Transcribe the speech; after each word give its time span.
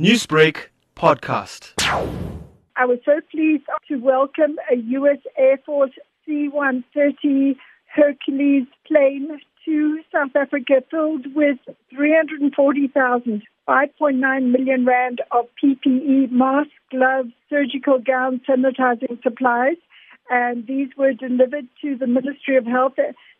Newsbreak 0.00 0.70
podcast. 0.96 1.72
I 2.74 2.84
was 2.84 2.98
so 3.04 3.20
pleased 3.30 3.62
to 3.86 3.96
welcome 3.98 4.56
a 4.68 4.74
U.S. 4.74 5.18
Air 5.38 5.58
Force 5.64 5.92
C 6.26 6.48
130 6.48 7.56
Hercules 7.94 8.66
plane 8.88 9.38
to 9.64 10.00
South 10.10 10.34
Africa 10.34 10.82
filled 10.90 11.32
with 11.36 11.58
340,000, 11.94 13.42
5.9 13.68 14.50
million 14.50 14.84
rand 14.84 15.20
of 15.30 15.44
PPE, 15.62 16.28
masks, 16.32 16.72
gloves, 16.90 17.30
surgical 17.48 18.00
gowns, 18.00 18.40
sanitizing 18.48 19.22
supplies. 19.22 19.76
And 20.28 20.66
these 20.66 20.88
were 20.98 21.12
delivered 21.12 21.68
to 21.82 21.96
the 21.96 22.08
Ministry 22.08 22.56
of 22.56 22.66
Health, 22.66 22.94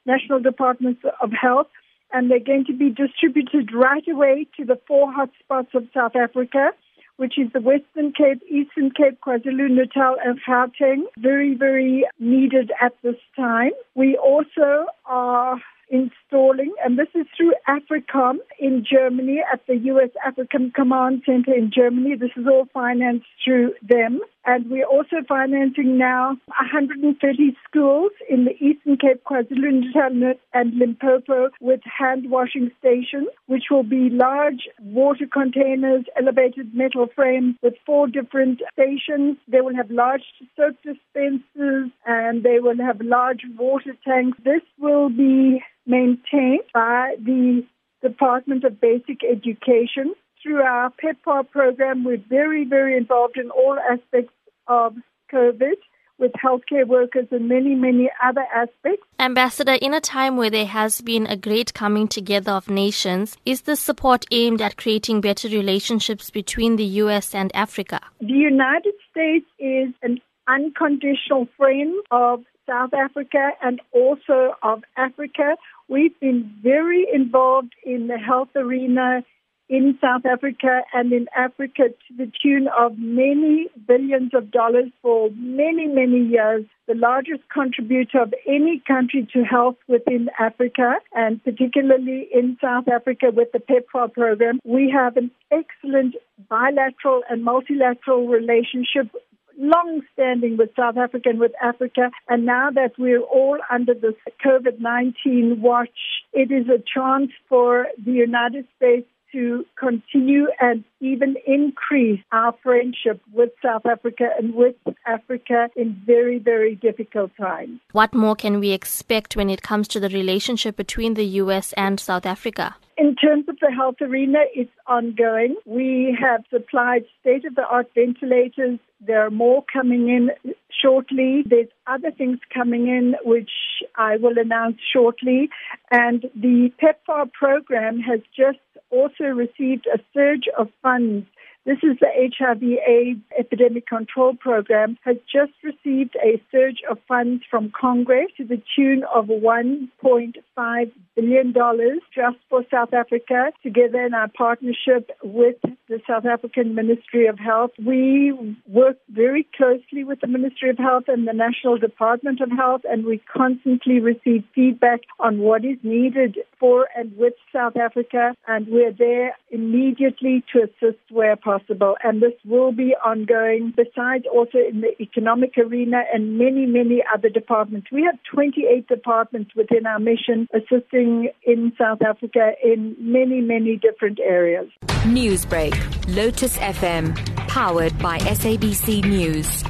National 0.07 0.39
Department 0.39 0.99
of 1.21 1.33
Health, 1.33 1.67
and 2.15 2.31
they're 2.31 2.39
going 2.39 2.65
to 2.67 2.73
be 2.73 2.91
distributed 2.91 3.75
right 3.75 4.07
away 4.09 4.47
to 4.57 4.65
the 4.65 4.79
four 4.87 5.13
hotspots 5.13 5.75
of 5.75 5.89
South 5.93 6.15
Africa, 6.15 6.71
which 7.17 7.35
is 7.39 7.53
the 7.53 7.61
Western 7.61 8.13
Cape, 8.13 8.41
Eastern 8.49 8.91
Cape, 8.91 9.19
KwaZulu-Natal, 9.21 10.17
and 10.25 10.39
Gauteng. 10.49 11.03
Very, 11.19 11.55
very 11.55 12.07
needed 12.21 12.71
at 12.81 12.93
this 13.03 13.17
time. 13.37 13.73
We 13.97 14.17
also 14.17 14.87
are 15.07 15.57
installing, 15.91 16.73
and 16.85 16.97
this 16.99 17.09
is 17.15 17.27
through 17.37 17.54
AFRICOM 17.69 18.39
in 18.59 18.85
Germany 18.85 19.43
at 19.53 19.67
the 19.67 19.77
U.S. 19.77 20.11
African 20.25 20.71
Command 20.71 21.23
Center 21.25 21.55
in 21.55 21.71
Germany. 21.75 22.15
This 22.17 22.31
is 22.37 22.47
all 22.47 22.67
financed 22.73 23.27
through 23.45 23.75
them. 23.83 24.21
And 24.47 24.69
we're 24.71 24.87
also 24.87 25.17
financing 25.27 25.97
now 25.97 26.37
130 26.49 27.57
schools 27.67 28.13
in 28.29 28.45
the 28.45 28.53
Eastern 28.63 28.99
Cape, 28.99 29.25
KwaZulu-Natal 29.25 30.35
and 30.53 30.75
Limpopo 30.75 31.49
with 31.61 31.81
hand 31.85 32.31
washing 32.31 32.71
stations, 32.79 33.29
which 33.47 33.65
will 33.71 33.85
be 33.85 34.11
large 34.11 34.69
water 34.83 35.27
containers, 35.27 36.05
elevated 36.19 36.75
metal 36.75 37.07
frames 37.15 37.55
with 37.63 37.75
four 37.87 38.07
different 38.07 38.61
stations. 38.75 39.39
They 39.49 39.63
will 39.63 39.75
have 39.75 39.91
large 39.91 40.25
soap 40.57 40.77
dispensers 40.83 41.91
and 42.05 42.43
they 42.43 42.59
will 42.61 42.77
have 42.77 43.01
large 43.01 43.43
water 43.57 43.97
tanks. 44.05 44.37
This 44.45 44.63
will 44.79 45.09
be 45.09 45.63
maintained 45.87 46.65
by 46.73 47.15
the 47.19 47.65
Department 48.03 48.65
of 48.65 48.81
Basic 48.81 49.23
Education 49.25 50.15
through 50.43 50.61
our 50.61 50.91
PEPFAR 51.03 51.51
program, 51.51 52.05
we're 52.05 52.23
very, 52.29 52.65
very 52.65 52.97
involved 52.97 53.39
in 53.39 53.51
all 53.51 53.79
aspects 53.79 54.35
of 54.69 54.95
COVID 55.33 55.77
with 56.19 56.33
healthcare 56.33 56.87
workers 56.87 57.27
and 57.31 57.49
many, 57.49 57.75
many 57.75 58.11
other 58.23 58.45
aspects. 58.55 59.05
Ambassador, 59.19 59.73
in 59.73 59.95
a 59.95 60.01
time 60.01 60.37
where 60.37 60.51
there 60.51 60.67
has 60.67 61.01
been 61.01 61.27
a 61.27 61.37
great 61.37 61.75
coming 61.75 62.07
together 62.07 62.53
of 62.53 62.69
nations, 62.71 63.37
is 63.45 63.63
this 63.63 63.81
support 63.81 64.25
aimed 64.31 64.63
at 64.63 64.77
creating 64.77 65.21
better 65.21 65.49
relationships 65.49 66.31
between 66.31 66.77
the 66.77 66.85
U.S. 67.03 67.35
and 67.35 67.51
Africa? 67.55 68.01
The 68.21 68.33
United 68.33 68.95
States 69.11 69.47
is 69.59 69.89
an 70.03 70.21
unconditional 70.47 71.49
friend 71.57 71.95
of 72.11 72.45
South 72.67 72.95
Africa 72.95 73.51
and 73.63 73.81
also 73.93 74.55
of 74.63 74.83
Africa. 74.97 75.57
We've 75.89 76.19
been 76.21 76.51
very 76.63 77.07
involved 77.13 77.75
in 77.85 78.07
the 78.07 78.19
health 78.19 78.49
arena 78.57 79.23
in 79.69 79.99
South 80.01 80.27
Africa 80.27 80.83
and 80.93 81.13
in 81.13 81.27
Africa 81.35 81.89
to 81.89 82.17
the 82.17 82.31
tune 82.43 82.69
of 82.79 82.99
many 82.99 83.69
billions 83.87 84.33
of 84.35 84.51
dollars 84.51 84.91
for 85.01 85.31
many, 85.37 85.87
many 85.87 86.21
years, 86.21 86.65
the 86.87 86.95
largest 86.95 87.43
contributor 87.53 88.21
of 88.21 88.35
any 88.47 88.83
country 88.87 89.27
to 89.33 89.43
health 89.43 89.77
within 89.89 90.29
Africa, 90.39 90.97
and 91.15 91.43
particularly 91.43 92.29
in 92.33 92.59
South 92.63 92.89
Africa 92.89 93.27
with 93.33 93.53
the 93.53 93.59
PEPFAR 93.59 94.13
program. 94.13 94.61
We 94.65 94.91
have 94.91 95.17
an 95.17 95.31
excellent 95.51 96.17
bilateral 96.49 97.23
and 97.31 97.43
multilateral 97.43 98.29
relationship 98.29 99.11
long 99.59 100.03
standing 100.13 100.57
with 100.57 100.71
South 100.77 100.97
Africa 100.97 101.31
and 101.31 101.41
with 101.41 101.53
Africa. 101.63 102.11
And 102.29 102.45
now 102.45 102.71
that 102.71 102.93
we're 102.99 103.21
all 103.21 103.59
under 103.71 103.95
this 103.95 104.15
COVID 104.45 104.81
19 104.81 105.61
watch, 105.61 105.89
it 106.33 106.51
is 106.51 106.67
a 106.69 106.83
chance 106.93 107.31
for 107.49 107.87
the 108.05 108.13
United 108.13 108.67
States 108.77 109.07
to 109.35 109.67
continue 109.77 110.47
and 110.61 110.85
even 111.01 111.35
increase 111.45 112.21
our 112.31 112.55
friendship 112.63 113.21
with 113.33 113.51
South 113.61 113.85
Africa 113.85 114.29
and 114.39 114.55
with 114.55 114.77
Africa 115.07 115.69
in 115.75 116.01
very, 116.07 116.39
very 116.39 116.77
difficult 116.77 117.33
times. 117.37 117.81
What 117.91 118.15
more 118.15 118.37
can 118.37 118.61
we 118.61 118.71
expect 118.71 119.35
when 119.35 119.51
it 119.51 119.63
comes 119.63 119.89
to 119.89 120.01
the 120.01 120.09
relationship 120.09 120.77
between 120.77 121.15
the 121.15 121.27
U.S. 121.43 121.73
and 121.73 121.99
South 121.99 122.27
Africa? 122.27 122.77
In 123.05 123.17
terms 123.17 123.45
of 123.51 123.59
the 123.61 123.71
health 123.71 123.97
arena, 124.01 124.39
it's 124.55 124.73
ongoing. 124.87 125.57
We 125.67 126.17
have 126.19 126.43
supplied 126.49 127.05
state 127.21 127.45
of 127.45 127.55
the 127.55 127.67
art 127.67 127.91
ventilators. 127.95 128.79
There 128.99 129.21
are 129.21 129.31
more 129.31 129.63
coming 129.71 130.09
in 130.09 130.31
shortly. 130.71 131.45
There's 131.45 131.69
other 131.87 132.11
things 132.11 132.39
coming 132.49 132.89
in 132.89 133.15
which 133.23 133.51
I 133.95 134.17
will 134.17 134.39
announce 134.39 134.79
shortly. 134.91 135.51
And 135.91 136.23
the 136.35 136.73
PEPFAR 136.83 137.31
program 137.35 138.01
has 138.01 138.21
just 138.35 138.65
also 138.89 139.25
received 139.25 139.87
a 139.87 139.99
surge 140.15 140.49
of 140.57 140.71
funds 140.81 141.27
this 141.67 141.79
is 141.83 141.97
the 141.99 142.09
HIV 142.13 142.63
AIDS 142.63 143.21
Epidemic 143.39 143.87
Control 143.87 144.35
Program, 144.35 144.99
has 145.03 145.17
just 145.33 145.53
received 145.63 146.15
a 146.23 146.39
surge 146.53 146.83
of 146.91 146.99
funds 147.09 147.43
from 147.51 147.73
Congress 147.79 148.27
to 148.37 148.45
the 148.45 148.61
tune 148.77 149.03
of 149.15 149.27
$1.5 149.29 150.93
billion 151.17 151.53
dollars 151.53 152.01
just 152.15 152.37
for 152.49 152.65
South 152.71 152.93
Africa, 152.93 153.53
together 153.63 154.05
in 154.05 154.15
our 154.15 154.29
partnership 154.29 155.11
with 155.23 155.57
the 155.89 156.01
South 156.09 156.25
African 156.25 156.75
Ministry 156.75 157.27
of 157.27 157.39
Health. 157.39 157.71
We 157.85 158.57
work 158.67 158.97
very 159.09 159.47
closely 159.57 160.05
with 160.05 160.21
the 160.21 160.27
Ministry 160.27 160.71
of 160.71 160.79
Health 160.79 161.05
and 161.09 161.27
the 161.29 161.33
National 161.33 161.79
Department 161.79 162.41
of 162.41 162.51
Health, 162.51 162.83
and 162.85 163.05
we 163.05 163.21
constantly 163.33 164.01
receive 164.01 164.45
feedback 164.55 165.01
on 165.21 165.39
what 165.39 165.65
is 165.65 165.79
needed 165.83 166.39
for 166.59 166.89
and 166.97 167.17
with 167.17 167.35
South 167.53 167.77
Africa, 167.77 168.35
and 168.49 168.67
we're 168.69 168.93
there 168.93 169.37
immediately 169.51 170.43
to 170.53 170.63
assist 170.65 171.01
where 171.11 171.37
possible. 171.37 171.97
And 172.03 172.23
this 172.23 172.33
will 172.45 172.73
be 172.73 172.95
ongoing, 173.05 173.73
besides 173.77 174.25
also 174.33 174.59
in 174.59 174.81
the 174.81 175.01
economic 175.01 175.57
arena 175.59 176.03
and 176.13 176.39
many, 176.39 176.67
many 176.67 177.03
other 177.13 177.29
departments. 177.29 177.89
We 177.93 178.03
have 178.05 178.19
28 178.33 178.89
departments 178.89 179.51
within 179.55 179.87
our 179.87 179.99
mission 179.99 180.49
assisting 180.55 181.04
in 181.43 181.73
South 181.79 182.03
Africa 182.03 182.53
in 182.63 182.97
many, 182.99 183.41
many 183.41 183.77
different 183.77 184.19
areas. 184.21 184.69
Newsbreak, 185.05 185.75
Lotus 186.15 186.57
FM, 186.59 187.15
powered 187.49 187.97
by 187.99 188.19
SABC 188.19 189.05
News. 189.05 189.63